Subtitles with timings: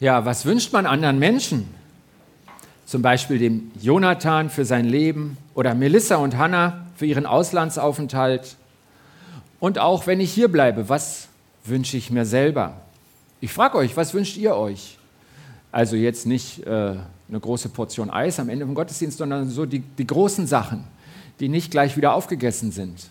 [0.00, 1.68] Ja, was wünscht man anderen Menschen?
[2.86, 8.56] Zum Beispiel dem Jonathan für sein Leben oder Melissa und Hannah für ihren Auslandsaufenthalt.
[9.60, 11.28] Und auch wenn ich hier bleibe, was
[11.66, 12.80] wünsche ich mir selber?
[13.42, 14.96] Ich frage euch, was wünscht ihr euch?
[15.70, 19.80] Also jetzt nicht äh, eine große Portion Eis am Ende vom Gottesdienst, sondern so die,
[19.80, 20.84] die großen Sachen,
[21.40, 23.08] die nicht gleich wieder aufgegessen sind.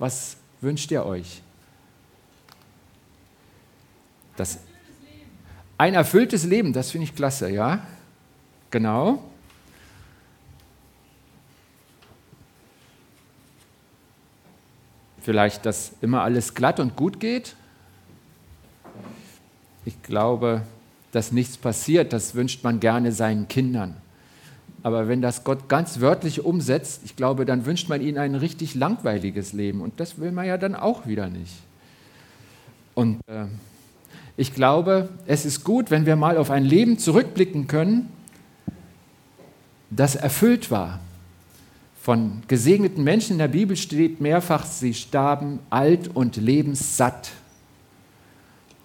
[0.00, 1.42] Was wünscht ihr euch?
[4.36, 4.58] Das
[5.78, 7.86] ein erfülltes Leben, das finde ich klasse, ja?
[8.70, 9.22] Genau.
[15.22, 17.54] Vielleicht, dass immer alles glatt und gut geht.
[19.84, 20.62] Ich glaube,
[21.12, 23.96] dass nichts passiert, das wünscht man gerne seinen Kindern.
[24.82, 28.74] Aber wenn das Gott ganz wörtlich umsetzt, ich glaube, dann wünscht man ihnen ein richtig
[28.74, 29.80] langweiliges Leben.
[29.80, 31.54] Und das will man ja dann auch wieder nicht.
[32.94, 33.46] Und äh,
[34.38, 38.08] ich glaube, es ist gut, wenn wir mal auf ein Leben zurückblicken können,
[39.90, 41.00] das erfüllt war.
[42.00, 47.32] Von gesegneten Menschen in der Bibel steht mehrfach, sie starben alt und lebenssatt.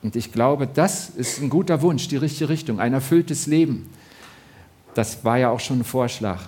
[0.01, 3.91] Und ich glaube, das ist ein guter Wunsch, die richtige Richtung, ein erfülltes Leben.
[4.95, 6.41] Das war ja auch schon ein Vorschlag.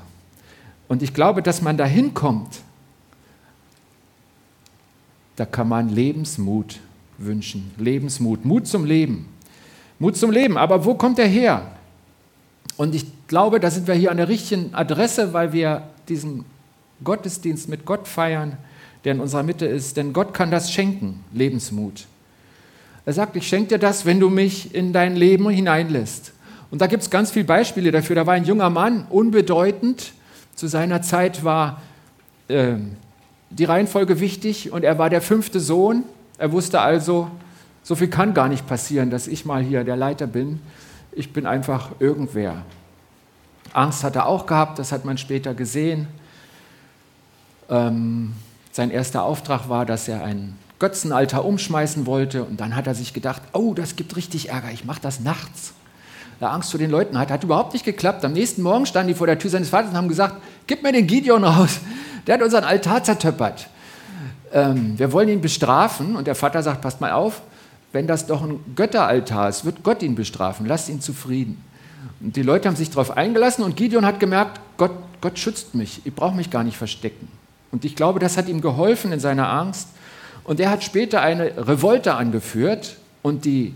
[0.87, 2.61] Und ich glaube, dass man dahin kommt,
[5.35, 6.79] da kann man Lebensmut
[7.17, 7.71] wünschen.
[7.77, 9.27] Lebensmut, Mut zum Leben.
[9.99, 11.71] Mut zum Leben, aber wo kommt er her?
[12.77, 16.45] Und ich glaube, da sind wir hier an der richtigen Adresse, weil wir diesen
[17.03, 18.57] Gottesdienst mit Gott feiern,
[19.03, 19.97] der in unserer Mitte ist.
[19.97, 22.07] Denn Gott kann das schenken, Lebensmut.
[23.05, 26.33] Er sagt, ich schenke dir das, wenn du mich in dein Leben hineinlässt.
[26.71, 28.15] Und da gibt es ganz viele Beispiele dafür.
[28.15, 30.13] Da war ein junger Mann, unbedeutend.
[30.55, 31.81] Zu seiner Zeit war
[32.47, 32.75] äh,
[33.49, 36.03] die Reihenfolge wichtig und er war der fünfte Sohn
[36.37, 37.29] er wusste also,
[37.83, 40.59] so viel kann gar nicht passieren, dass ich mal hier der Leiter bin.
[41.11, 42.63] Ich bin einfach irgendwer.
[43.73, 46.07] Angst hat er auch gehabt, das hat man später gesehen.
[47.69, 48.33] Ähm,
[48.71, 53.13] sein erster Auftrag war, dass er ein Götzenaltar umschmeißen wollte und dann hat er sich
[53.13, 55.73] gedacht, oh, das gibt richtig Ärger, ich mache das nachts.
[56.39, 58.25] Da Angst vor den Leuten hat, hat überhaupt nicht geklappt.
[58.25, 60.35] Am nächsten Morgen standen die vor der Tür seines Vaters und haben gesagt,
[60.67, 61.79] gib mir den Gideon raus,
[62.27, 63.69] der hat unseren Altar zertöppert
[64.55, 66.15] ähm, wir wollen ihn bestrafen.
[66.15, 67.41] Und der Vater sagt, passt mal auf,
[67.91, 71.63] wenn das doch ein Götteraltar ist, wird Gott ihn bestrafen, lasst ihn zufrieden.
[72.21, 76.01] Und die Leute haben sich darauf eingelassen und Gideon hat gemerkt, Gott, Gott schützt mich,
[76.05, 77.27] ich brauche mich gar nicht verstecken.
[77.71, 79.89] Und ich glaube, das hat ihm geholfen in seiner Angst.
[80.43, 83.73] Und er hat später eine Revolte angeführt und die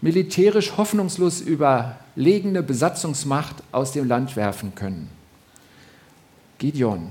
[0.00, 5.08] militärisch hoffnungslos überlegene Besatzungsmacht aus dem Land werfen können.
[6.58, 7.10] Gideon.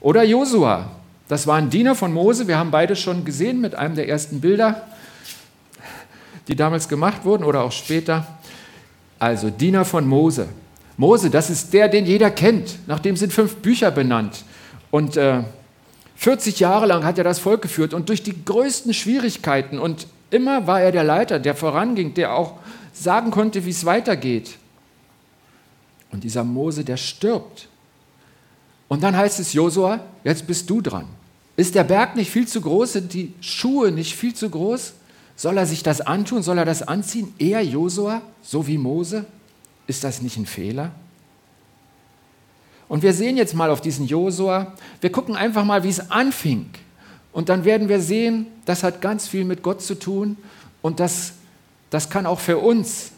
[0.00, 0.90] Oder Josua,
[1.28, 2.48] das war ein Diener von Mose.
[2.48, 4.86] Wir haben beide schon gesehen mit einem der ersten Bilder,
[6.48, 8.26] die damals gemacht wurden oder auch später.
[9.18, 10.48] Also Diener von Mose.
[10.96, 12.78] Mose, das ist der, den jeder kennt.
[12.88, 14.44] Nach dem sind fünf Bücher benannt.
[14.90, 15.42] Und äh,
[16.16, 19.78] 40 Jahre lang hat er das Volk geführt und durch die größten Schwierigkeiten.
[19.78, 22.54] Und immer war er der Leiter, der voranging, der auch
[22.92, 24.56] sagen konnte, wie es weitergeht.
[26.10, 27.68] Und dieser Mose, der stirbt.
[28.88, 31.04] Und dann heißt es, Josua, jetzt bist du dran.
[31.58, 32.92] Ist der Berg nicht viel zu groß?
[32.92, 34.92] Sind die Schuhe nicht viel zu groß?
[35.34, 36.40] Soll er sich das antun?
[36.44, 37.34] Soll er das anziehen?
[37.36, 39.24] Er, Josua, so wie Mose?
[39.88, 40.92] Ist das nicht ein Fehler?
[42.88, 44.72] Und wir sehen jetzt mal auf diesen Josua.
[45.00, 46.70] Wir gucken einfach mal, wie es anfing.
[47.32, 50.36] Und dann werden wir sehen, das hat ganz viel mit Gott zu tun.
[50.80, 51.32] Und das,
[51.90, 53.10] das kann auch für uns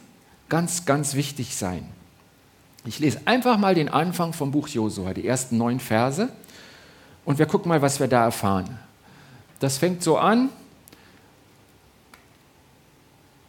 [0.49, 1.85] ganz, ganz wichtig sein.
[2.87, 6.31] Ich lese einfach mal den Anfang vom Buch Josua, die ersten neun Verse.
[7.25, 8.79] Und wir gucken mal, was wir da erfahren.
[9.59, 10.49] Das fängt so an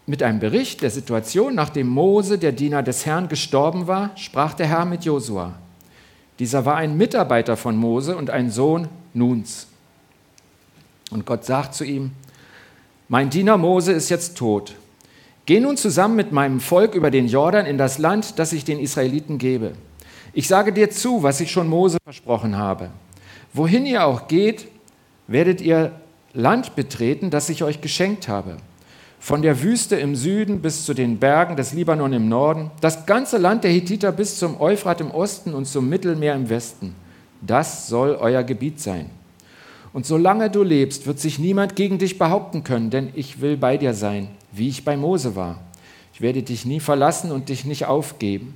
[0.05, 4.67] mit einem Bericht der Situation, nachdem Mose, der Diener des Herrn, gestorben war, sprach der
[4.67, 5.53] Herr mit Josua.
[6.39, 9.67] Dieser war ein Mitarbeiter von Mose und ein Sohn Nuns.
[11.11, 12.11] Und Gott sagt zu ihm,
[13.07, 14.75] mein Diener Mose ist jetzt tot.
[15.45, 18.79] Geh nun zusammen mit meinem Volk über den Jordan in das Land, das ich den
[18.79, 19.74] Israeliten gebe.
[20.33, 22.89] Ich sage dir zu, was ich schon Mose versprochen habe.
[23.53, 24.68] Wohin ihr auch geht,
[25.27, 25.92] werdet ihr
[26.33, 28.57] Land betreten, das ich euch geschenkt habe.
[29.19, 33.38] Von der Wüste im Süden bis zu den Bergen des Libanon im Norden, das ganze
[33.38, 36.95] Land der Hethiter bis zum Euphrat im Osten und zum Mittelmeer im Westen.
[37.42, 39.09] Das soll euer Gebiet sein.
[39.94, 43.77] Und solange du lebst, wird sich niemand gegen dich behaupten können, denn ich will bei
[43.77, 45.59] dir sein, wie ich bei Mose war.
[46.13, 48.53] Ich werde dich nie verlassen und dich nicht aufgeben.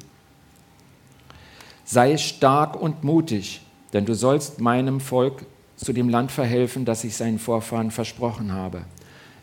[1.83, 3.62] Sei stark und mutig,
[3.95, 5.45] denn du sollst meinem Volk
[5.77, 8.81] zu dem Land verhelfen, das ich seinen Vorfahren versprochen habe.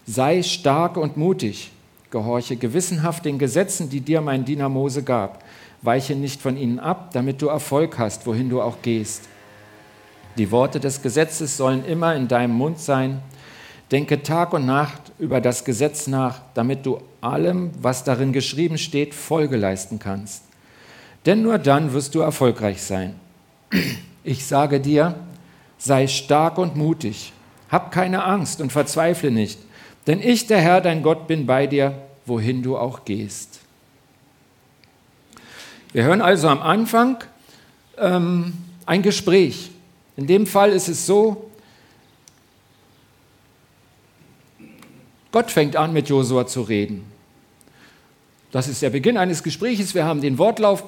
[0.06, 1.70] Sei stark und mutig
[2.10, 5.43] Gehorche gewissenhaft den Gesetzen, die dir mein Diener Mose gab.
[5.81, 9.22] Weiche nicht von ihnen ab, damit du Erfolg hast, wohin du auch gehst.
[10.37, 13.22] Die Worte des Gesetzes sollen immer in deinem Mund sein.
[13.90, 19.14] Denke Tag und Nacht über das Gesetz nach, damit du allem, was darin geschrieben steht,
[19.14, 20.43] Folge leisten kannst.
[21.25, 23.14] Denn nur dann wirst du erfolgreich sein.
[24.24, 25.14] Ich sage dir,
[25.78, 27.32] sei stark und mutig.
[27.70, 29.58] Hab keine Angst und verzweifle nicht,
[30.06, 31.94] denn ich, der Herr, dein Gott, bin bei dir,
[32.26, 33.60] wohin du auch gehst.
[35.92, 37.19] Wir hören also am Anfang
[37.98, 38.54] ähm,
[38.86, 39.70] ein Gespräch.
[40.16, 41.50] In dem Fall ist es so,
[45.30, 47.04] Gott fängt an, mit Josua zu reden.
[48.50, 49.94] Das ist der Beginn eines Gespräches.
[49.94, 50.84] Wir haben den Wortlauf,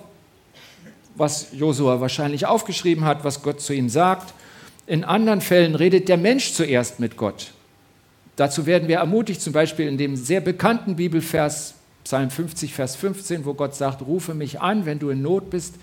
[1.17, 4.35] was Josua wahrscheinlich aufgeschrieben hat, was Gott zu ihm sagt.
[4.87, 7.53] In anderen Fällen redet der Mensch zuerst mit Gott.
[8.37, 13.45] Dazu werden wir ermutigt, zum Beispiel in dem sehr bekannten Bibelvers, Psalm 50, Vers 15,
[13.45, 15.77] wo Gott sagt, rufe mich an, wenn du in Not bist,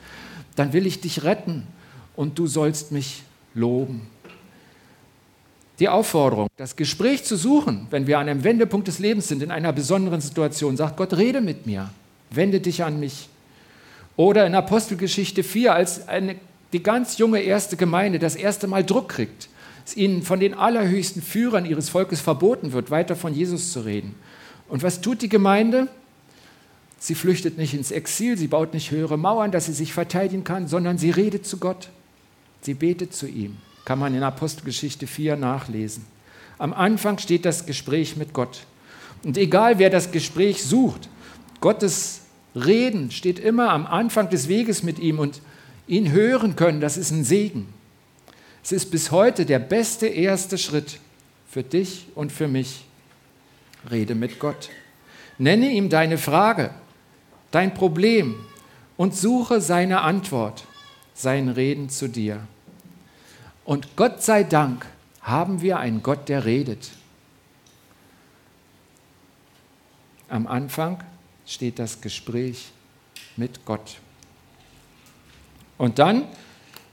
[0.56, 1.66] dann will ich dich retten
[2.16, 3.24] und du sollst mich
[3.54, 4.08] loben.
[5.80, 9.50] Die Aufforderung, das Gespräch zu suchen, wenn wir an einem Wendepunkt des Lebens sind, in
[9.50, 11.90] einer besonderen Situation, sagt Gott, rede mit mir,
[12.30, 13.30] wende dich an mich.
[14.16, 16.36] Oder in Apostelgeschichte 4, als eine,
[16.74, 19.50] die ganz junge erste Gemeinde das erste Mal Druck kriegt,
[19.86, 24.16] es ihnen von den allerhöchsten Führern ihres Volkes verboten wird, weiter von Jesus zu reden.
[24.68, 25.88] Und was tut die Gemeinde?
[27.00, 30.68] Sie flüchtet nicht ins Exil, sie baut nicht höhere Mauern, dass sie sich verteidigen kann,
[30.68, 31.90] sondern sie redet zu Gott.
[32.62, 33.58] Sie betet zu ihm.
[33.86, 36.06] Kann man in Apostelgeschichte 4 nachlesen.
[36.60, 38.66] Am Anfang steht das Gespräch mit Gott.
[39.24, 41.10] Und egal wer das Gespräch sucht,
[41.60, 42.21] Gottes
[42.56, 45.42] Reden steht immer am Anfang des Weges mit ihm und
[45.88, 47.74] ihn hören können, das ist ein Segen.
[48.64, 51.00] Es ist bis heute der beste erste Schritt
[51.50, 52.86] für dich und für mich.
[53.90, 54.70] Rede mit Gott.
[55.38, 56.72] Nenne ihm deine Frage,
[57.50, 58.36] dein Problem
[58.96, 60.66] und suche seine Antwort,
[61.14, 62.42] sein Reden zu dir.
[63.66, 64.86] Und Gott sei Dank
[65.22, 66.92] haben wir einen Gott, der redet.
[70.30, 71.04] Am Anfang
[71.52, 72.72] steht das Gespräch
[73.36, 73.98] mit Gott.
[75.78, 76.24] Und dann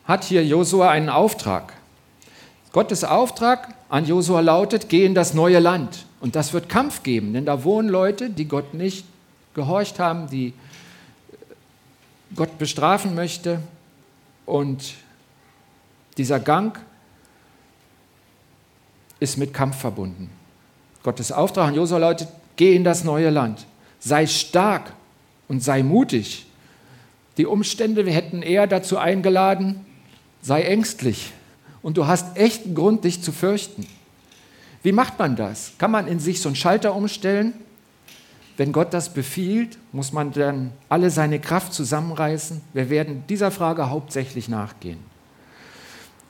[0.04, 1.74] hat hier Josua einen Auftrag.
[2.72, 6.06] Gottes Auftrag an Josua lautet, geh in das neue Land.
[6.20, 9.06] Und das wird Kampf geben, denn da wohnen Leute, die Gott nicht
[9.54, 10.52] gehorcht haben, die
[12.34, 13.60] Gott bestrafen möchte.
[14.44, 14.94] Und
[16.16, 16.78] dieser Gang
[19.20, 20.30] ist mit Kampf verbunden.
[21.04, 23.64] Gottes Auftrag an Josua lautet, geh in das neue Land.
[24.00, 24.92] Sei stark
[25.48, 26.46] und sei mutig.
[27.36, 29.86] Die Umstände hätten eher dazu eingeladen,
[30.42, 31.32] sei ängstlich
[31.82, 33.86] und du hast echten Grund, dich zu fürchten.
[34.82, 35.72] Wie macht man das?
[35.78, 37.54] Kann man in sich so einen Schalter umstellen?
[38.56, 42.60] Wenn Gott das befiehlt, muss man dann alle seine Kraft zusammenreißen?
[42.72, 44.98] Wir werden dieser Frage hauptsächlich nachgehen.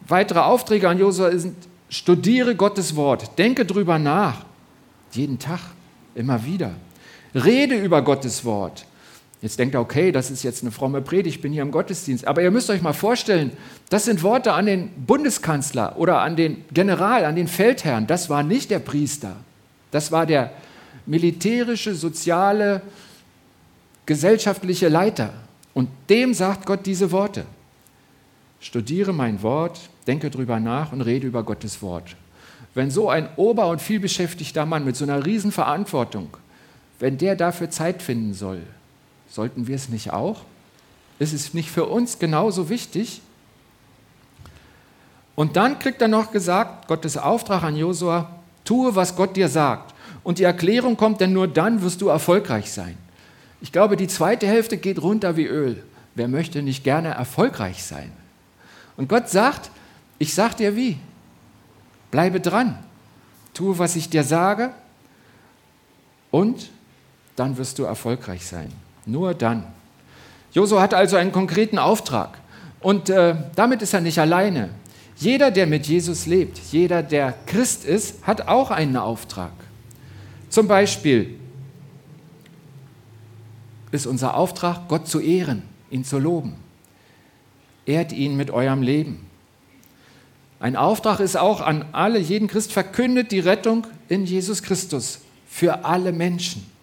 [0.06, 1.56] Weitere Aufträge an Josua sind,
[1.88, 4.44] studiere Gottes Wort, denke drüber nach,
[5.12, 5.60] jeden Tag,
[6.14, 6.74] immer wieder.
[7.34, 8.84] Rede über Gottes Wort.
[9.40, 12.26] Jetzt denkt er, okay, das ist jetzt eine fromme Predigt, ich bin hier im Gottesdienst.
[12.26, 13.52] Aber ihr müsst euch mal vorstellen,
[13.88, 18.08] das sind Worte an den Bundeskanzler oder an den General, an den Feldherrn.
[18.08, 19.36] Das war nicht der Priester.
[19.92, 20.52] Das war der
[21.06, 22.82] militärische, soziale,
[24.06, 25.32] gesellschaftliche Leiter.
[25.72, 27.44] Und dem sagt Gott diese Worte.
[28.58, 32.16] Studiere mein Wort, denke drüber nach und rede über Gottes Wort.
[32.74, 36.36] Wenn so ein ober- und vielbeschäftigter Mann mit so einer Riesenverantwortung,
[36.98, 38.62] wenn der dafür Zeit finden soll,
[39.30, 40.42] Sollten wir es nicht auch?
[41.18, 43.20] Ist es nicht für uns genauso wichtig?
[45.34, 48.30] Und dann kriegt er noch gesagt, Gottes Auftrag an Josua,
[48.64, 49.94] tue, was Gott dir sagt.
[50.24, 52.96] Und die Erklärung kommt, denn nur dann wirst du erfolgreich sein.
[53.60, 55.82] Ich glaube, die zweite Hälfte geht runter wie Öl.
[56.14, 58.10] Wer möchte nicht gerne erfolgreich sein?
[58.96, 59.70] Und Gott sagt,
[60.18, 60.96] ich sag dir wie.
[62.10, 62.78] Bleibe dran.
[63.54, 64.70] Tue, was ich dir sage.
[66.30, 66.70] Und
[67.38, 68.72] dann wirst du erfolgreich sein.
[69.06, 69.64] Nur dann.
[70.52, 72.38] Josua hat also einen konkreten Auftrag.
[72.80, 74.70] Und äh, damit ist er nicht alleine.
[75.16, 79.52] Jeder, der mit Jesus lebt, jeder, der Christ ist, hat auch einen Auftrag.
[80.48, 81.38] Zum Beispiel
[83.90, 86.54] ist unser Auftrag, Gott zu ehren, ihn zu loben.
[87.84, 89.26] Ehrt ihn mit eurem Leben.
[90.60, 95.84] Ein Auftrag ist auch an alle, jeden Christ, verkündet die Rettung in Jesus Christus für
[95.84, 96.77] alle Menschen.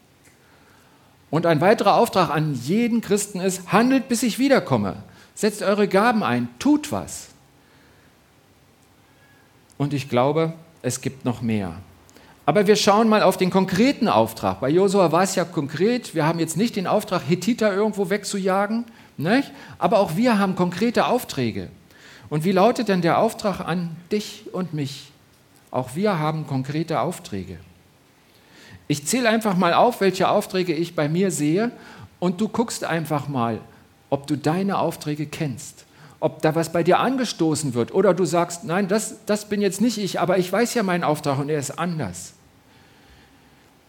[1.36, 5.04] Und ein weiterer Auftrag an jeden Christen ist, handelt, bis ich wiederkomme.
[5.34, 7.28] Setzt eure Gaben ein, tut was.
[9.78, 11.74] Und ich glaube, es gibt noch mehr.
[12.46, 14.62] Aber wir schauen mal auf den konkreten Auftrag.
[14.62, 16.16] Bei Josua war es ja konkret.
[16.16, 18.86] Wir haben jetzt nicht den Auftrag, Hethiter irgendwo wegzujagen.
[19.18, 19.52] Nicht?
[19.78, 21.68] Aber auch wir haben konkrete Aufträge.
[22.30, 25.12] Und wie lautet denn der Auftrag an dich und mich?
[25.70, 27.58] Auch wir haben konkrete Aufträge.
[28.88, 31.72] Ich zähle einfach mal auf, welche Aufträge ich bei mir sehe
[32.20, 33.60] und du guckst einfach mal,
[34.10, 35.86] ob du deine Aufträge kennst,
[36.20, 39.82] ob da was bei dir angestoßen wird oder du sagst, nein, das, das bin jetzt
[39.82, 42.34] nicht ich, aber ich weiß ja meinen Auftrag und er ist anders.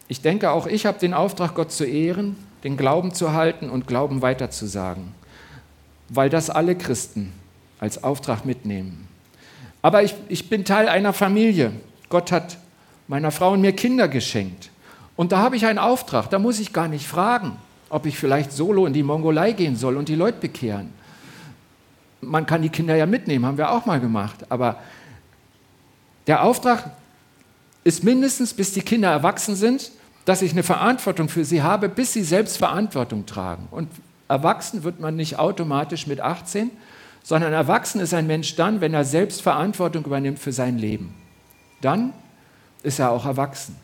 [0.08, 3.86] Ich denke, auch ich habe den Auftrag, Gott zu ehren, den Glauben zu halten und
[3.86, 5.14] Glauben weiterzusagen,
[6.08, 7.32] weil das alle Christen
[7.78, 9.08] als Auftrag mitnehmen.
[9.82, 11.72] Aber ich, ich bin Teil einer Familie.
[12.08, 12.58] Gott hat
[13.08, 14.70] meiner Frau und mir Kinder geschenkt.
[15.16, 17.56] Und da habe ich einen Auftrag, da muss ich gar nicht fragen,
[17.88, 20.92] ob ich vielleicht solo in die Mongolei gehen soll und die Leute bekehren.
[22.20, 24.46] Man kann die Kinder ja mitnehmen, haben wir auch mal gemacht.
[24.48, 24.76] Aber
[26.26, 26.90] der Auftrag
[27.84, 29.92] ist mindestens, bis die Kinder erwachsen sind,
[30.24, 33.68] dass ich eine Verantwortung für sie habe, bis sie selbst Verantwortung tragen.
[33.70, 33.88] Und
[34.28, 36.70] erwachsen wird man nicht automatisch mit 18,
[37.22, 41.14] sondern erwachsen ist ein Mensch dann, wenn er selbst Verantwortung übernimmt für sein Leben.
[41.80, 42.12] Dann
[42.82, 43.76] ist er auch erwachsen.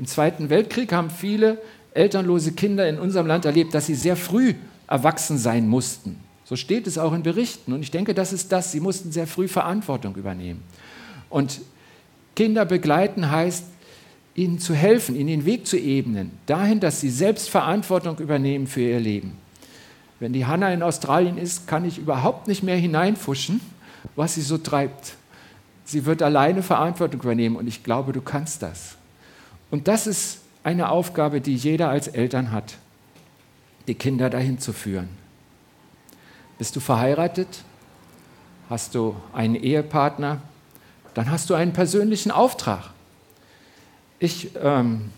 [0.00, 1.58] Im Zweiten Weltkrieg haben viele
[1.92, 4.54] elternlose Kinder in unserem Land erlebt, dass sie sehr früh
[4.86, 6.18] erwachsen sein mussten.
[6.46, 7.74] So steht es auch in Berichten.
[7.74, 8.72] Und ich denke, das ist das.
[8.72, 10.62] Sie mussten sehr früh Verantwortung übernehmen.
[11.28, 11.60] Und
[12.34, 13.66] Kinder begleiten heißt,
[14.34, 18.80] ihnen zu helfen, ihnen den Weg zu ebnen, dahin, dass sie selbst Verantwortung übernehmen für
[18.80, 19.36] ihr Leben.
[20.18, 23.60] Wenn die Hanna in Australien ist, kann ich überhaupt nicht mehr hineinfuschen,
[24.16, 25.16] was sie so treibt.
[25.84, 28.96] Sie wird alleine Verantwortung übernehmen und ich glaube, du kannst das.
[29.70, 32.76] Und das ist eine Aufgabe, die jeder als Eltern hat,
[33.86, 35.08] die Kinder dahin zu führen.
[36.58, 37.64] Bist du verheiratet?
[38.68, 40.42] Hast du einen Ehepartner?
[41.14, 42.90] Dann hast du einen persönlichen Auftrag.
[44.18, 45.10] Ich ähm,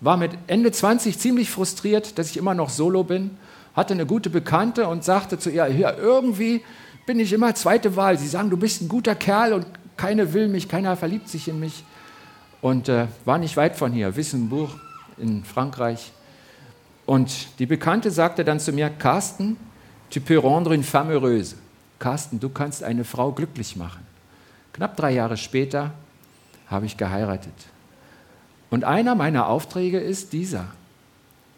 [0.00, 3.30] war mit Ende 20 ziemlich frustriert, dass ich immer noch solo bin,
[3.74, 6.62] hatte eine gute Bekannte und sagte zu ihr, ja, irgendwie
[7.06, 8.18] bin ich immer zweite Wahl.
[8.18, 11.60] Sie sagen, du bist ein guter Kerl und keiner will mich, keiner verliebt sich in
[11.60, 11.84] mich.
[12.66, 14.74] Und äh, war nicht weit von hier, Wissenbuch
[15.18, 16.10] in Frankreich.
[17.06, 19.56] Und die Bekannte sagte dann zu mir, Carsten,
[20.10, 21.54] tu peux rendre une femme heureuse.
[22.00, 24.04] Carsten, du kannst eine Frau glücklich machen.
[24.72, 25.92] Knapp drei Jahre später
[26.66, 27.54] habe ich geheiratet.
[28.68, 30.66] Und einer meiner Aufträge ist dieser.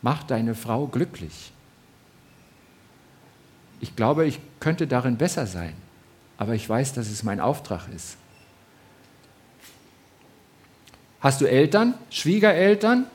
[0.03, 1.53] Mach deine Frau glücklich.
[3.81, 5.73] Ich glaube, ich könnte darin besser sein,
[6.37, 8.19] aber ich weiß, dass es mein Auftrag ist.
[11.20, 13.06] Hast du Eltern, Schwiegereltern?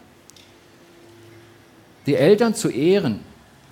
[2.06, 3.22] Die Eltern zu ehren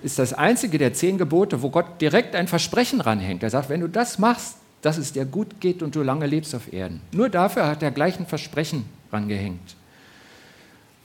[0.02, 3.42] ist das einzige der zehn Gebote, wo Gott direkt ein Versprechen ranhängt.
[3.42, 6.54] Er sagt, wenn du das machst, dass es dir gut geht und du lange lebst
[6.54, 7.00] auf Erden.
[7.12, 9.76] Nur dafür hat er gleich ein Versprechen rangehängt.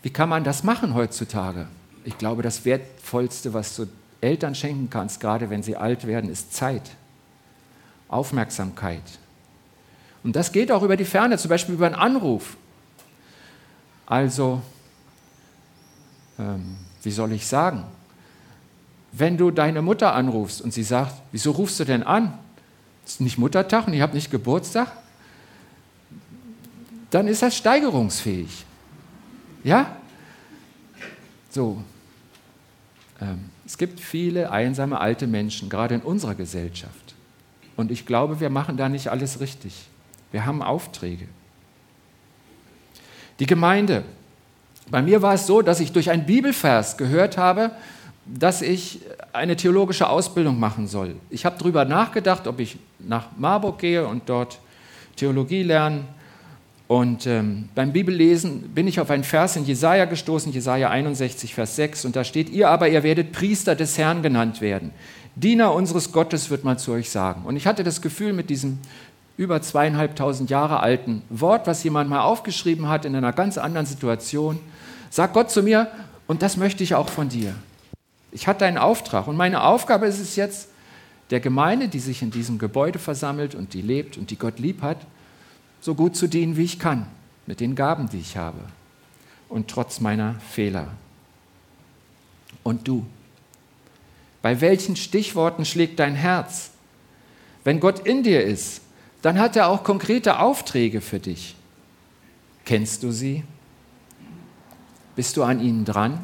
[0.01, 1.67] Wie kann man das machen heutzutage?
[2.05, 3.87] Ich glaube, das Wertvollste, was du
[4.21, 6.89] Eltern schenken kannst, gerade wenn sie alt werden, ist Zeit,
[8.07, 9.03] Aufmerksamkeit.
[10.23, 12.57] Und das geht auch über die Ferne, zum Beispiel über einen Anruf.
[14.07, 14.61] Also,
[16.39, 17.83] ähm, wie soll ich sagen,
[19.11, 22.37] wenn du deine Mutter anrufst und sie sagt, wieso rufst du denn an?
[23.05, 24.91] Ist nicht Muttertag und ich habe nicht Geburtstag,
[27.09, 28.65] dann ist das steigerungsfähig.
[29.63, 29.97] Ja?
[31.49, 31.83] So.
[33.19, 37.15] Ähm, es gibt viele einsame alte Menschen, gerade in unserer Gesellschaft.
[37.75, 39.87] Und ich glaube, wir machen da nicht alles richtig.
[40.31, 41.27] Wir haben Aufträge.
[43.39, 44.03] Die Gemeinde.
[44.89, 47.71] Bei mir war es so, dass ich durch einen Bibelvers gehört habe,
[48.25, 49.01] dass ich
[49.33, 51.15] eine theologische Ausbildung machen soll.
[51.29, 54.59] Ich habe darüber nachgedacht, ob ich nach Marburg gehe und dort
[55.15, 56.07] Theologie lernen.
[56.87, 61.75] Und ähm, beim Bibellesen bin ich auf einen Vers in Jesaja gestoßen, Jesaja 61, Vers
[61.75, 64.91] 6, und da steht: Ihr aber, ihr werdet Priester des Herrn genannt werden.
[65.35, 67.43] Diener unseres Gottes wird man zu euch sagen.
[67.45, 68.79] Und ich hatte das Gefühl, mit diesem
[69.37, 74.59] über zweieinhalbtausend Jahre alten Wort, was jemand mal aufgeschrieben hat in einer ganz anderen Situation,
[75.09, 75.89] sagt Gott zu mir,
[76.25, 77.53] und das möchte ich auch von dir.
[78.31, 80.69] Ich hatte einen Auftrag und meine Aufgabe ist es jetzt,
[81.29, 84.81] der Gemeinde, die sich in diesem Gebäude versammelt und die lebt und die Gott lieb
[84.81, 84.97] hat,
[85.81, 87.05] so gut zu dienen, wie ich kann,
[87.45, 88.59] mit den Gaben, die ich habe
[89.49, 90.87] und trotz meiner Fehler.
[92.63, 93.05] Und du?
[94.41, 96.71] Bei welchen Stichworten schlägt dein Herz?
[97.63, 98.81] Wenn Gott in dir ist,
[99.21, 101.55] dann hat er auch konkrete Aufträge für dich.
[102.65, 103.43] Kennst du sie?
[105.15, 106.19] Bist du an ihnen dran?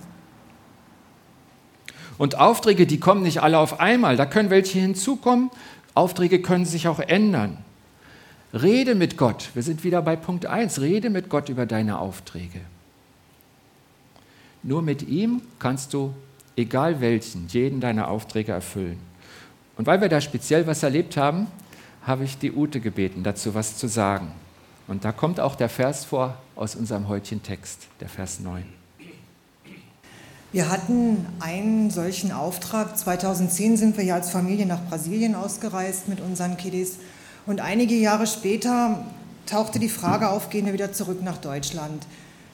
[2.18, 5.50] Und Aufträge, die kommen nicht alle auf einmal, da können welche hinzukommen.
[5.96, 7.58] Aufträge können sich auch ändern.
[8.54, 9.50] Rede mit Gott.
[9.56, 10.80] Wir sind wieder bei Punkt 1.
[10.80, 12.62] Rede mit Gott über deine Aufträge.
[14.62, 16.14] Nur mit ihm kannst du,
[16.56, 19.00] egal welchen, jeden deiner Aufträge erfüllen.
[19.76, 21.48] Und weil wir da speziell was erlebt haben,
[22.06, 24.32] habe ich die Ute gebeten, dazu was zu sagen.
[24.88, 28.64] Und da kommt auch der Vers vor aus unserem heutigen Text, der Vers 9.
[30.52, 32.96] Wir hatten einen solchen Auftrag.
[32.98, 36.98] 2010 sind wir ja als Familie nach Brasilien ausgereist mit unseren Kiddies.
[37.48, 39.04] Und einige Jahre später
[39.48, 42.06] tauchte die Frage auf, gehen wir wieder zurück nach Deutschland.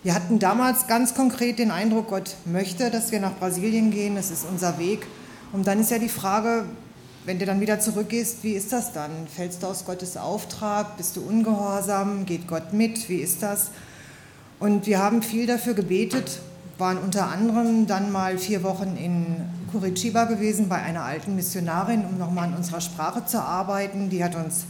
[0.01, 4.31] Wir hatten damals ganz konkret den Eindruck, Gott möchte, dass wir nach Brasilien gehen, das
[4.31, 5.05] ist unser Weg.
[5.51, 6.63] Und dann ist ja die Frage,
[7.29, 9.11] wenn du dann wieder zurückgehst, wie ist das dann?
[9.27, 10.97] Fällst du aus Gottes Auftrag?
[10.97, 12.25] Bist du ungehorsam?
[12.25, 13.07] Geht Gott mit?
[13.07, 13.69] Wie ist das?
[14.59, 16.39] Und wir haben viel dafür gebetet,
[16.79, 22.17] waren unter anderem dann mal vier Wochen in Curitiba gewesen bei einer alten Missionarin, um
[22.17, 24.09] nochmal an unserer Sprache zu arbeiten.
[24.09, 24.65] Die hat uns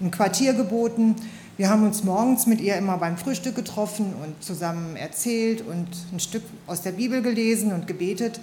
[0.00, 1.16] ein Quartier geboten.
[1.56, 6.20] Wir haben uns morgens mit ihr immer beim Frühstück getroffen und zusammen erzählt und ein
[6.20, 8.38] Stück aus der Bibel gelesen und gebetet.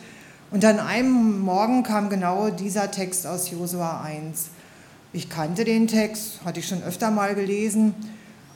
[0.52, 4.48] Und an einem Morgen kam genau dieser Text aus Josua 1.
[5.12, 7.94] Ich kannte den Text, hatte ich schon öfter mal gelesen.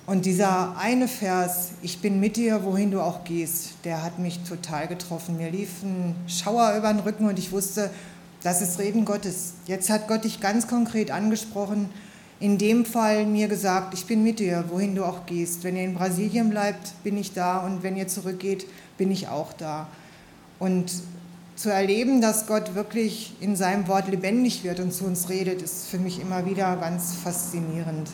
[0.05, 4.39] Und dieser eine Vers, ich bin mit dir, wohin du auch gehst, der hat mich
[4.43, 5.37] total getroffen.
[5.37, 7.89] Mir lief ein Schauer über den Rücken und ich wusste,
[8.43, 9.53] das ist Reden Gottes.
[9.65, 11.89] Jetzt hat Gott dich ganz konkret angesprochen
[12.39, 15.63] in dem Fall mir gesagt, ich bin mit dir, wohin du auch gehst.
[15.63, 18.65] Wenn ihr in Brasilien bleibt, bin ich da und wenn ihr zurückgeht,
[18.97, 19.87] bin ich auch da.
[20.57, 20.91] Und
[21.59, 25.89] zu erleben, dass Gott wirklich in seinem Wort lebendig wird und zu uns redet, ist
[25.89, 28.09] für mich immer wieder ganz faszinierend.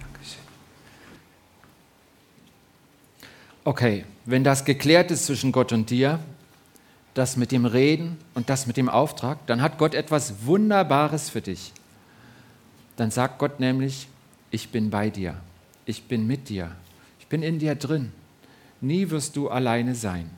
[0.00, 0.42] Dankeschön.
[3.64, 6.20] Okay, wenn das geklärt ist zwischen Gott und dir,
[7.12, 11.42] das mit dem Reden und das mit dem Auftrag, dann hat Gott etwas Wunderbares für
[11.42, 11.72] dich
[13.00, 14.08] dann sagt Gott nämlich,
[14.50, 15.40] ich bin bei dir,
[15.86, 16.70] ich bin mit dir,
[17.18, 18.12] ich bin in dir drin.
[18.82, 20.30] Nie wirst du alleine sein.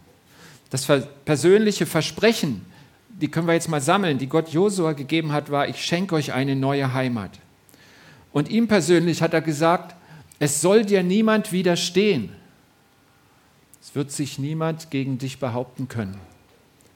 [0.72, 0.86] Das
[1.26, 2.64] persönliche Versprechen,
[3.10, 6.32] die können wir jetzt mal sammeln, die Gott Josua gegeben hat, war, ich schenke euch
[6.32, 7.38] eine neue Heimat.
[8.32, 9.94] Und ihm persönlich hat er gesagt,
[10.38, 12.32] es soll dir niemand widerstehen.
[13.82, 16.16] Es wird sich niemand gegen dich behaupten können,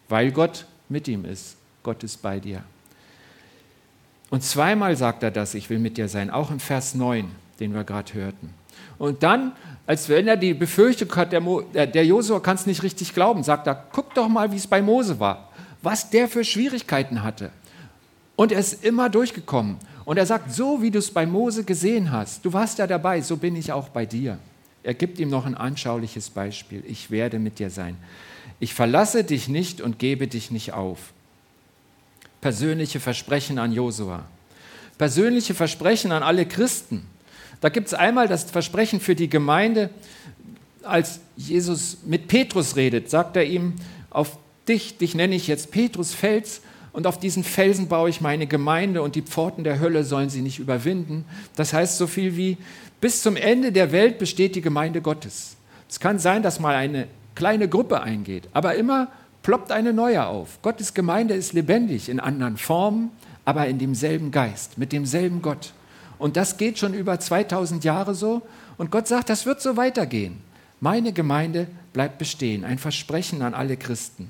[0.08, 1.58] weil Gott mit ihm ist.
[1.82, 2.64] Gott ist bei dir.
[4.30, 7.74] Und zweimal sagt er das, ich will mit dir sein, auch im Vers 9, den
[7.74, 8.54] wir gerade hörten.
[8.96, 9.52] Und dann,
[9.86, 13.14] als wenn er die Befürchtung hat, der, Mo, der, der Josua kann es nicht richtig
[13.14, 15.50] glauben, sagt er, guck doch mal, wie es bei Mose war,
[15.82, 17.50] was der für Schwierigkeiten hatte.
[18.34, 19.76] Und er ist immer durchgekommen.
[20.04, 23.20] Und er sagt, so wie du es bei Mose gesehen hast, du warst ja dabei,
[23.20, 24.38] so bin ich auch bei dir.
[24.82, 26.82] Er gibt ihm noch ein anschauliches Beispiel.
[26.86, 27.96] Ich werde mit dir sein.
[28.60, 30.98] Ich verlasse dich nicht und gebe dich nicht auf
[32.40, 34.24] persönliche Versprechen an Josua.
[34.98, 37.04] Persönliche Versprechen an alle Christen.
[37.60, 39.90] Da gibt es einmal das Versprechen für die Gemeinde,
[40.82, 43.74] als Jesus mit Petrus redet, sagt er ihm,
[44.10, 44.38] auf
[44.68, 46.60] dich, dich nenne ich jetzt Petrus Fels,
[46.96, 50.40] und auf diesen Felsen baue ich meine Gemeinde und die Pforten der Hölle sollen sie
[50.40, 51.26] nicht überwinden.
[51.54, 52.56] Das heißt so viel wie,
[53.02, 55.56] bis zum Ende der Welt besteht die Gemeinde Gottes.
[55.90, 59.08] Es kann sein, dass mal eine kleine Gruppe eingeht, aber immer
[59.42, 60.62] ploppt eine neue auf.
[60.62, 63.10] Gottes Gemeinde ist lebendig in anderen Formen,
[63.44, 65.74] aber in demselben Geist, mit demselben Gott.
[66.18, 68.42] Und das geht schon über 2000 Jahre so.
[68.78, 70.38] Und Gott sagt, das wird so weitergehen.
[70.80, 72.64] Meine Gemeinde bleibt bestehen.
[72.64, 74.28] Ein Versprechen an alle Christen.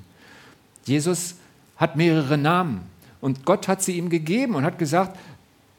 [0.85, 1.35] Jesus
[1.77, 2.83] hat mehrere Namen
[3.20, 5.18] und Gott hat sie ihm gegeben und hat gesagt,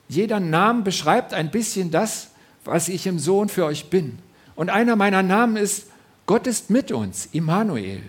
[0.10, 2.30] jeder Name beschreibt ein bisschen das,
[2.66, 4.20] was ich im Sohn für euch bin.
[4.56, 5.88] Und einer meiner Namen ist,
[6.26, 8.02] Gott ist mit uns, Immanuel.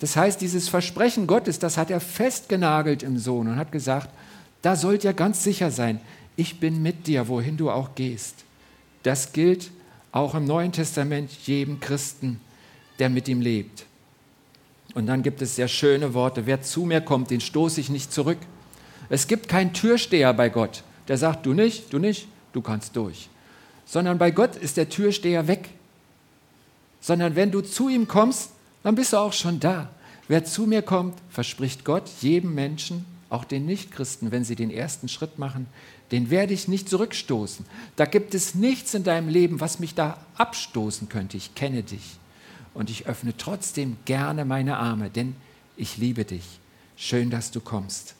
[0.00, 4.08] Das heißt, dieses Versprechen Gottes, das hat er festgenagelt im Sohn und hat gesagt,
[4.62, 6.00] da sollt ihr ganz sicher sein,
[6.40, 8.44] ich bin mit dir, wohin du auch gehst.
[9.02, 9.70] Das gilt
[10.10, 12.40] auch im Neuen Testament jedem Christen,
[12.98, 13.84] der mit ihm lebt.
[14.94, 18.10] Und dann gibt es sehr schöne Worte, wer zu mir kommt, den stoße ich nicht
[18.10, 18.38] zurück.
[19.10, 23.28] Es gibt keinen Türsteher bei Gott, der sagt, du nicht, du nicht, du kannst durch.
[23.84, 25.68] Sondern bei Gott ist der Türsteher weg.
[27.00, 28.50] Sondern wenn du zu ihm kommst,
[28.82, 29.90] dann bist du auch schon da.
[30.26, 35.08] Wer zu mir kommt, verspricht Gott jedem Menschen, auch den Nichtchristen, wenn sie den ersten
[35.08, 35.66] Schritt machen,
[36.10, 37.64] den werde ich nicht zurückstoßen.
[37.96, 41.36] Da gibt es nichts in deinem Leben, was mich da abstoßen könnte.
[41.36, 42.18] Ich kenne dich.
[42.74, 45.36] Und ich öffne trotzdem gerne meine Arme, denn
[45.76, 46.44] ich liebe dich.
[46.96, 48.14] Schön, dass du kommst.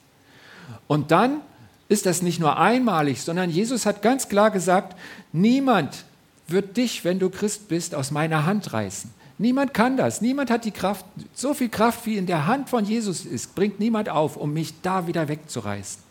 [0.87, 1.41] Und dann
[1.89, 4.97] ist das nicht nur einmalig, sondern Jesus hat ganz klar gesagt,
[5.33, 6.05] niemand
[6.47, 9.11] wird dich, wenn du Christ bist, aus meiner Hand reißen.
[9.41, 10.21] Niemand kann das.
[10.21, 13.81] Niemand hat die Kraft, so viel Kraft wie in der Hand von Jesus ist, bringt
[13.81, 16.03] niemand auf, um mich da wieder wegzureißen.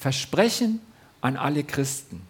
[0.00, 0.80] Versprechen
[1.20, 2.22] an alle Christen.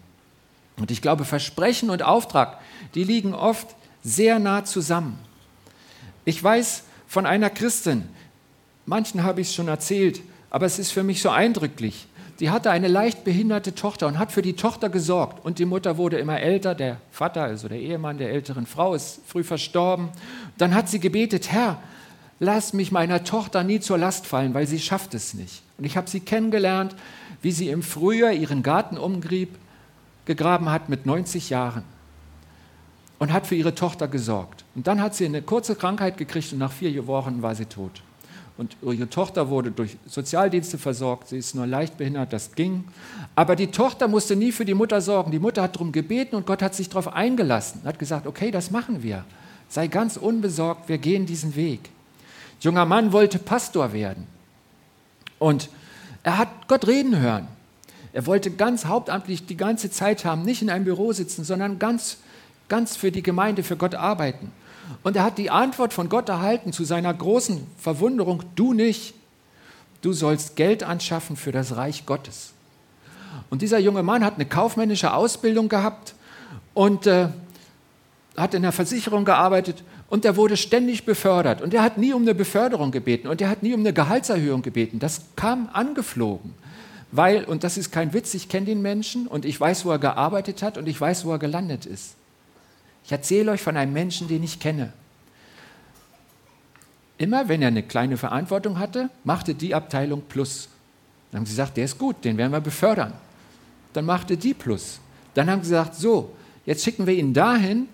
[0.77, 2.59] Und ich glaube, Versprechen und Auftrag,
[2.93, 3.67] die liegen oft
[4.03, 5.17] sehr nah zusammen.
[6.23, 8.07] Ich weiß, von einer Christin.
[8.85, 10.21] Manchen habe ich es schon erzählt,
[10.51, 12.06] aber es ist für mich so eindrücklich.
[12.37, 15.43] Sie hatte eine leicht behinderte Tochter und hat für die Tochter gesorgt.
[15.43, 19.21] Und die Mutter wurde immer älter, der Vater, also der Ehemann der älteren Frau, ist
[19.25, 20.09] früh verstorben.
[20.57, 21.79] Dann hat sie gebetet, Herr,
[22.39, 25.63] lass mich meiner Tochter nie zur Last fallen, weil sie schafft es nicht.
[25.79, 26.95] Und ich habe sie kennengelernt,
[27.41, 29.57] wie sie im Frühjahr ihren Garten umgrieb,
[30.25, 31.83] gegraben hat mit 90 Jahren
[33.17, 34.63] und hat für ihre Tochter gesorgt.
[34.75, 38.03] Und dann hat sie eine kurze Krankheit gekriegt und nach vier Wochen war sie tot.
[38.57, 41.27] Und ihre Tochter wurde durch Sozialdienste versorgt.
[41.29, 42.85] Sie ist nur leicht behindert, das ging.
[43.35, 45.31] Aber die Tochter musste nie für die Mutter sorgen.
[45.31, 47.81] Die Mutter hat darum gebeten und Gott hat sich darauf eingelassen.
[47.85, 49.25] Hat gesagt, okay, das machen wir.
[49.69, 51.89] Sei ganz unbesorgt, wir gehen diesen Weg.
[52.59, 54.25] Junger Mann wollte Pastor werden.
[55.37, 55.69] Und
[56.23, 57.47] er hat Gott reden hören.
[58.13, 62.17] Er wollte ganz hauptamtlich die ganze Zeit haben, nicht in einem Büro sitzen, sondern ganz,
[62.67, 64.51] ganz für die Gemeinde, für Gott arbeiten.
[65.03, 69.13] Und er hat die Antwort von Gott erhalten zu seiner großen Verwunderung, du nicht,
[70.01, 72.53] du sollst Geld anschaffen für das Reich Gottes.
[73.49, 76.15] Und dieser junge Mann hat eine kaufmännische Ausbildung gehabt
[76.73, 77.29] und äh,
[78.35, 81.61] hat in der Versicherung gearbeitet und er wurde ständig befördert.
[81.61, 84.61] Und er hat nie um eine Beförderung gebeten und er hat nie um eine Gehaltserhöhung
[84.61, 84.99] gebeten.
[84.99, 86.53] Das kam angeflogen.
[87.11, 89.99] Weil, und das ist kein Witz, ich kenne den Menschen und ich weiß, wo er
[89.99, 92.15] gearbeitet hat und ich weiß, wo er gelandet ist.
[93.07, 94.91] Ich erzähle euch von einem Menschen, den ich kenne.
[97.17, 100.67] Immer wenn er eine kleine Verantwortung hatte, machte die Abteilung Plus.
[101.31, 103.13] Dann haben sie gesagt, der ist gut, den werden wir befördern.
[103.93, 104.99] Dann machte die Plus.
[105.33, 107.87] Dann haben sie gesagt, so, jetzt schicken wir ihn dahin,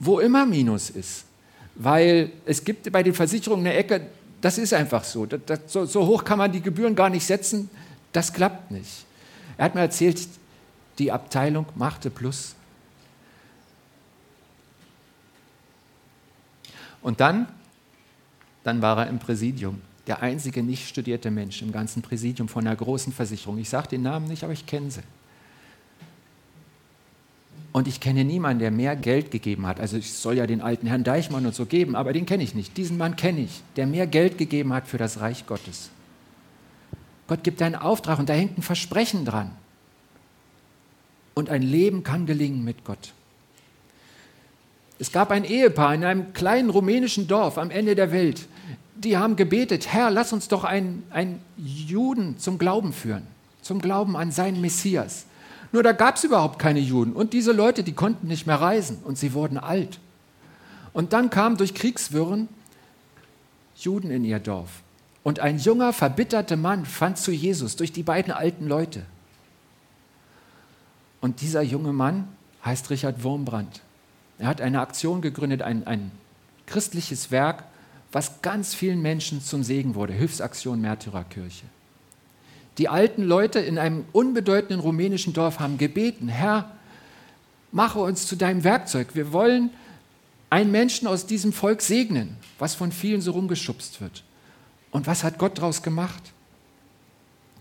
[0.00, 1.26] wo immer Minus ist.
[1.74, 4.06] Weil es gibt bei den Versicherungen eine Ecke,
[4.40, 5.26] das ist einfach so.
[5.26, 5.84] Das, das, so.
[5.84, 7.68] So hoch kann man die Gebühren gar nicht setzen,
[8.12, 9.04] das klappt nicht.
[9.58, 10.26] Er hat mir erzählt,
[10.98, 12.54] die Abteilung machte Plus.
[17.04, 17.46] Und dann,
[18.64, 22.74] dann war er im Präsidium, der einzige nicht studierte Mensch im ganzen Präsidium von einer
[22.74, 23.58] großen Versicherung.
[23.58, 25.02] Ich sage den Namen nicht, aber ich kenne sie.
[27.72, 29.80] Und ich kenne niemanden, der mehr Geld gegeben hat.
[29.80, 32.54] Also ich soll ja den alten Herrn Deichmann und so geben, aber den kenne ich
[32.54, 32.74] nicht.
[32.78, 35.90] Diesen Mann kenne ich, der mehr Geld gegeben hat für das Reich Gottes.
[37.26, 39.50] Gott gibt einen Auftrag und da hängt ein Versprechen dran.
[41.34, 43.12] Und ein Leben kann gelingen mit Gott.
[44.98, 48.46] Es gab ein Ehepaar in einem kleinen rumänischen Dorf am Ende der Welt.
[48.94, 53.26] Die haben gebetet, Herr, lass uns doch einen, einen Juden zum Glauben führen,
[53.60, 55.26] zum Glauben an seinen Messias.
[55.72, 57.12] Nur da gab es überhaupt keine Juden.
[57.12, 59.98] Und diese Leute, die konnten nicht mehr reisen und sie wurden alt.
[60.92, 62.48] Und dann kamen durch Kriegswirren
[63.76, 64.82] Juden in ihr Dorf.
[65.24, 69.04] Und ein junger, verbitterter Mann fand zu Jesus durch die beiden alten Leute.
[71.20, 72.28] Und dieser junge Mann
[72.64, 73.80] heißt Richard Wurmbrand.
[74.38, 76.10] Er hat eine Aktion gegründet, ein, ein
[76.66, 77.64] christliches Werk,
[78.12, 80.12] was ganz vielen Menschen zum Segen wurde.
[80.12, 81.64] Hilfsaktion Märtyrerkirche.
[82.78, 86.70] Die alten Leute in einem unbedeutenden rumänischen Dorf haben gebeten, Herr,
[87.70, 89.08] mache uns zu deinem Werkzeug.
[89.14, 89.70] Wir wollen
[90.50, 94.22] einen Menschen aus diesem Volk segnen, was von vielen so rumgeschubst wird.
[94.90, 96.22] Und was hat Gott daraus gemacht?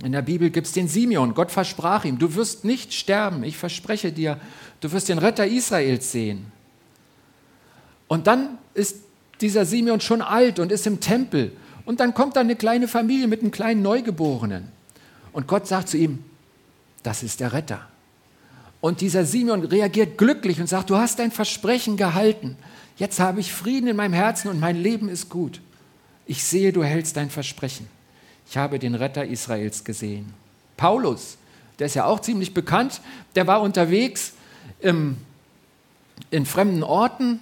[0.04, 1.34] In der Bibel gibt es den Simeon.
[1.34, 3.44] Gott versprach ihm, du wirst nicht sterben.
[3.44, 4.40] Ich verspreche dir,
[4.82, 6.52] du wirst den Retter Israels sehen.
[8.13, 8.97] Und dann ist
[9.41, 11.52] dieser Simeon schon alt und ist im Tempel.
[11.84, 14.67] Und dann kommt da eine kleine Familie mit einem kleinen Neugeborenen.
[15.32, 16.23] Und Gott sagt zu ihm,
[17.02, 17.88] das ist der Retter.
[18.82, 22.56] Und dieser Simeon reagiert glücklich und sagt, du hast dein Versprechen gehalten.
[22.97, 25.60] Jetzt habe ich Frieden in meinem Herzen und mein Leben ist gut.
[26.28, 27.88] Ich sehe, du hältst dein Versprechen.
[28.47, 30.36] Ich habe den Retter Israels gesehen.
[30.78, 31.39] Paulus,
[31.80, 33.02] der ist ja auch ziemlich bekannt,
[33.34, 34.34] der war unterwegs
[34.82, 35.17] im,
[36.30, 37.39] in fremden Orten,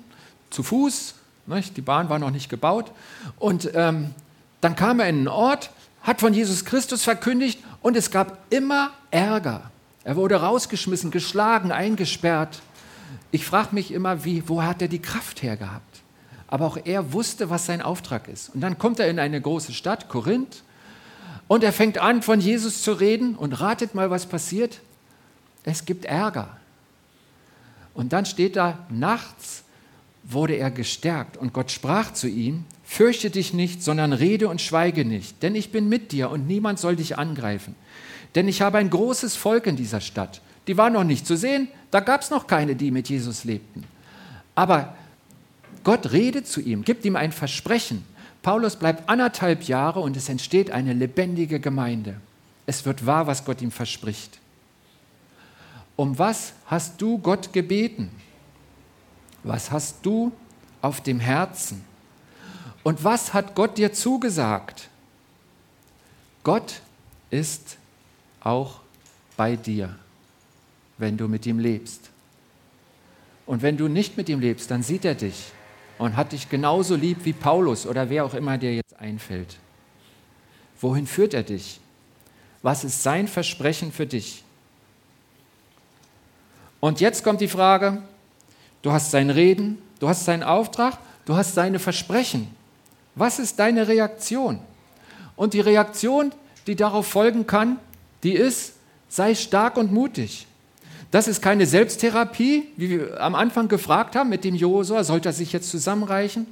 [0.52, 1.16] zu Fuß,
[1.48, 1.76] nicht?
[1.76, 2.92] die Bahn war noch nicht gebaut.
[3.40, 4.14] Und ähm,
[4.62, 5.72] dann kam er in einen Ort,
[6.04, 9.72] hat von Jesus Christus verkündigt und es gab immer Ärger.
[10.04, 12.62] Er wurde rausgeschmissen, geschlagen, eingesperrt.
[13.32, 16.02] Ich frage mich immer, wie, wo hat er die Kraft her gehabt?
[16.48, 18.54] Aber auch er wusste, was sein Auftrag ist.
[18.54, 20.64] Und dann kommt er in eine große Stadt, Korinth,
[21.48, 24.80] und er fängt an, von Jesus zu reden und ratet mal, was passiert.
[25.64, 26.56] Es gibt Ärger.
[27.94, 29.66] Und dann steht da nachts,
[30.34, 35.06] wurde er gestärkt und Gott sprach zu ihm, fürchte dich nicht, sondern rede und schweige
[35.06, 37.76] nicht, denn ich bin mit dir und niemand soll dich angreifen.
[38.36, 40.42] Denn ich habe ein großes Volk in dieser Stadt.
[40.68, 43.84] Die war noch nicht zu sehen, da gab es noch keine, die mit Jesus lebten.
[44.56, 44.96] Aber
[45.84, 48.04] Gott redet zu ihm, gibt ihm ein Versprechen.
[48.42, 52.20] Paulus bleibt anderthalb Jahre und es entsteht eine lebendige Gemeinde.
[52.66, 54.40] Es wird wahr, was Gott ihm verspricht.
[55.96, 58.10] Um was hast du Gott gebeten?
[59.44, 60.32] Was hast du
[60.82, 61.84] auf dem Herzen?
[62.84, 64.90] Und was hat Gott dir zugesagt?
[66.44, 66.82] Gott
[67.30, 67.78] ist
[68.42, 68.82] auch
[69.38, 69.96] bei dir,
[70.98, 72.10] wenn du mit ihm lebst.
[73.46, 75.52] Und wenn du nicht mit ihm lebst, dann sieht er dich
[75.98, 79.58] und hat dich genauso lieb wie Paulus oder wer auch immer dir jetzt einfällt.
[80.80, 81.80] Wohin führt er dich?
[82.64, 84.44] Was ist sein Versprechen für dich?
[86.80, 88.02] Und jetzt kommt die Frage,
[88.82, 92.48] du hast sein Reden, du hast seinen Auftrag, du hast seine Versprechen.
[93.16, 94.60] Was ist deine Reaktion?
[95.36, 96.32] Und die Reaktion,
[96.68, 97.78] die darauf folgen kann,
[98.24, 98.74] die ist,
[99.10, 100.48] sei stark und mutig.
[101.12, 105.34] Das ist keine Selbsttherapie, wie wir am Anfang gefragt haben mit dem Josua, sollte er
[105.34, 106.48] sich jetzt zusammenreichen,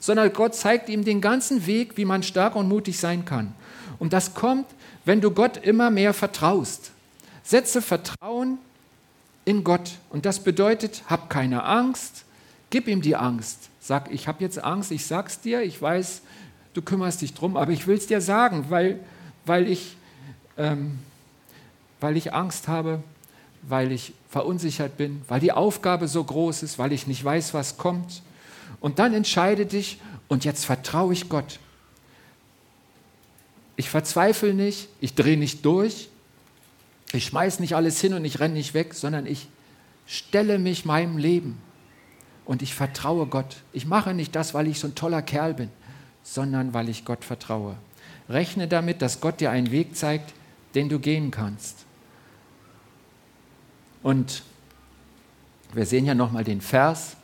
[0.00, 3.54] sondern Gott zeigt ihm den ganzen Weg, wie man stark und mutig sein kann.
[4.00, 4.66] Und das kommt,
[5.04, 6.90] wenn du Gott immer mehr vertraust.
[7.44, 8.58] Setze Vertrauen
[9.50, 9.90] in Gott.
[10.10, 12.24] Und das bedeutet, hab keine Angst,
[12.70, 13.68] gib ihm die Angst.
[13.80, 16.22] Sag, ich habe jetzt Angst, ich sag's dir, ich weiß,
[16.72, 19.00] du kümmerst dich drum, aber ich will es dir sagen, weil,
[19.44, 19.96] weil, ich,
[20.56, 21.00] ähm,
[21.98, 23.02] weil ich Angst habe,
[23.62, 27.76] weil ich verunsichert bin, weil die Aufgabe so groß ist, weil ich nicht weiß, was
[27.76, 28.22] kommt.
[28.80, 31.58] Und dann entscheide dich und jetzt vertraue ich Gott.
[33.74, 36.09] Ich verzweifle nicht, ich drehe nicht durch,
[37.12, 39.48] ich schmeiße nicht alles hin und ich renne nicht weg, sondern ich
[40.06, 41.58] stelle mich meinem Leben
[42.44, 43.56] und ich vertraue Gott.
[43.72, 45.70] Ich mache nicht das, weil ich so ein toller Kerl bin,
[46.22, 47.76] sondern weil ich Gott vertraue.
[48.28, 50.32] Rechne damit, dass Gott dir einen Weg zeigt,
[50.74, 51.84] den du gehen kannst.
[54.02, 54.42] Und
[55.72, 57.16] wir sehen ja nochmal den Vers,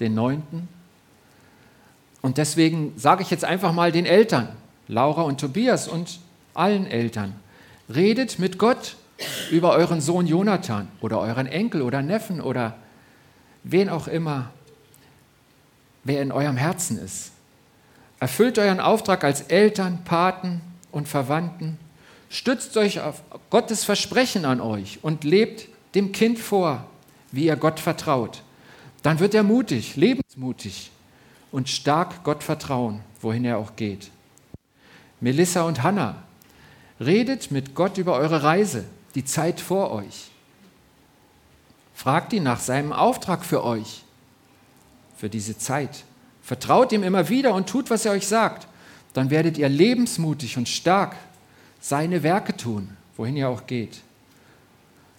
[0.00, 0.68] den neunten.
[2.20, 4.48] Und deswegen sage ich jetzt einfach mal den Eltern,
[4.88, 6.20] Laura und Tobias und
[6.54, 7.34] allen Eltern,
[7.88, 8.96] redet mit Gott
[9.50, 12.76] über euren Sohn Jonathan oder euren Enkel oder Neffen oder
[13.64, 14.50] wen auch immer,
[16.04, 17.32] wer in eurem Herzen ist.
[18.20, 21.78] Erfüllt euren Auftrag als Eltern, Paten und Verwandten.
[22.30, 26.86] Stützt euch auf Gottes Versprechen an euch und lebt dem Kind vor,
[27.32, 28.42] wie er Gott vertraut.
[29.02, 30.90] Dann wird er mutig, lebensmutig
[31.52, 34.10] und stark Gott vertrauen, wohin er auch geht.
[35.20, 36.22] Melissa und Hannah,
[37.00, 38.84] redet mit Gott über eure Reise,
[39.16, 40.28] die Zeit vor euch.
[41.94, 44.04] Fragt ihn nach seinem Auftrag für euch,
[45.16, 46.04] für diese Zeit.
[46.42, 48.68] Vertraut ihm immer wieder und tut, was er euch sagt.
[49.14, 51.16] Dann werdet ihr lebensmutig und stark
[51.80, 54.02] seine Werke tun, wohin ihr auch geht.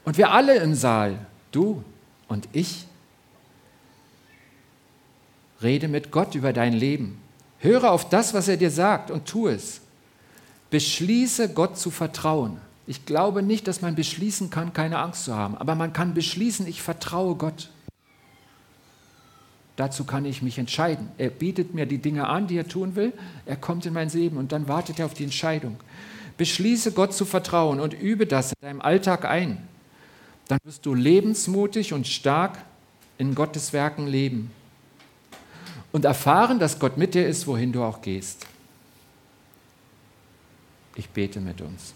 [0.05, 1.17] Und wir alle im Saal,
[1.51, 1.83] du
[2.27, 2.85] und ich,
[5.63, 7.19] rede mit Gott über dein Leben.
[7.59, 9.81] Höre auf das, was er dir sagt und tu es.
[10.69, 12.61] Beschließe Gott zu vertrauen.
[12.87, 16.65] Ich glaube nicht, dass man beschließen kann, keine Angst zu haben, aber man kann beschließen,
[16.65, 17.69] ich vertraue Gott.
[19.75, 21.09] Dazu kann ich mich entscheiden.
[21.17, 23.13] Er bietet mir die Dinge an, die er tun will.
[23.45, 25.75] Er kommt in mein Leben und dann wartet er auf die Entscheidung.
[26.37, 29.67] Beschließe Gott zu vertrauen und übe das in deinem Alltag ein.
[30.47, 32.57] Dann wirst du lebensmutig und stark
[33.17, 34.49] in Gottes Werken leben
[35.91, 38.47] und erfahren, dass Gott mit dir ist, wohin du auch gehst.
[40.95, 41.93] Ich bete mit uns.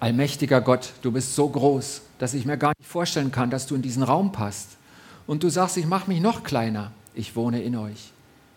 [0.00, 3.74] Allmächtiger Gott, du bist so groß, dass ich mir gar nicht vorstellen kann, dass du
[3.74, 4.78] in diesen Raum passt.
[5.26, 6.90] Und du sagst, ich mache mich noch kleiner.
[7.14, 8.10] Ich wohne in euch.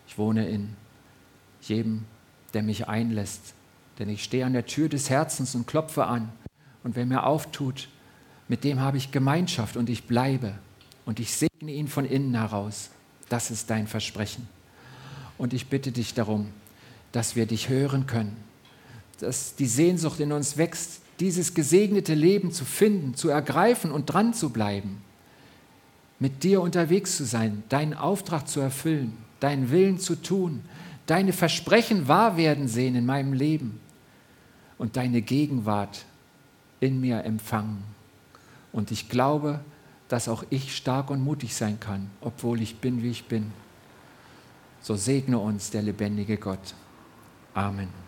[0.08, 0.74] Ich wohne in
[1.60, 2.06] jedem,
[2.54, 3.52] der mich einlässt.
[3.98, 6.32] Denn ich stehe an der Tür des Herzens und klopfe an.
[6.82, 7.88] Und wer mir auftut,
[8.48, 10.54] mit dem habe ich Gemeinschaft und ich bleibe.
[11.04, 12.88] Und ich segne ihn von innen heraus.
[13.28, 14.48] Das ist dein Versprechen.
[15.36, 16.48] Und ich bitte dich darum,
[17.12, 18.34] dass wir dich hören können,
[19.20, 24.34] dass die Sehnsucht in uns wächst, dieses gesegnete Leben zu finden, zu ergreifen und dran
[24.34, 25.02] zu bleiben,
[26.18, 30.62] mit dir unterwegs zu sein, deinen Auftrag zu erfüllen, deinen Willen zu tun,
[31.06, 33.80] deine Versprechen wahr werden sehen in meinem Leben
[34.78, 36.04] und deine Gegenwart
[36.80, 37.82] in mir empfangen.
[38.72, 39.60] Und ich glaube,
[40.08, 43.52] dass auch ich stark und mutig sein kann, obwohl ich bin, wie ich bin.
[44.82, 46.74] So segne uns der lebendige Gott.
[47.54, 48.03] Amen.